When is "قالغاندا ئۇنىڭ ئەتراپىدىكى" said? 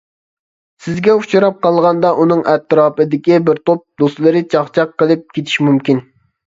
1.67-3.41